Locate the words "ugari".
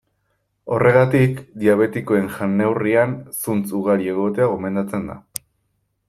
3.81-4.09